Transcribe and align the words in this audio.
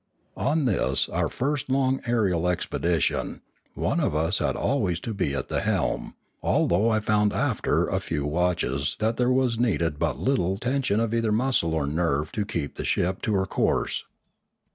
On 0.41 0.65
this, 0.65 1.07
our 1.09 1.29
first 1.29 1.69
long 1.69 2.01
aerial 2.07 2.49
expedition, 2.49 3.41
one 3.75 3.99
of 3.99 4.15
us 4.15 4.39
had 4.39 4.55
always 4.55 4.99
to 5.01 5.13
be 5.13 5.35
at 5.35 5.47
the 5.47 5.61
helm, 5.61 6.15
although 6.41 6.89
I 6.89 6.99
found 6.99 7.33
after 7.33 7.87
a 7.87 7.99
few 7.99 8.25
watches 8.25 8.95
that 8.97 9.17
there 9.17 9.29
was 9.31 9.59
needed 9.59 9.99
but 9.99 10.17
little 10.17 10.57
ten 10.57 10.81
sion 10.81 10.99
either 11.01 11.29
of 11.29 11.35
muscle 11.35 11.75
or 11.75 11.85
nerve 11.85 12.31
to 12.31 12.45
keep 12.47 12.77
the 12.77 12.83
ship 12.83 13.21
to 13.21 13.35
her 13.35 13.45
course. 13.45 14.05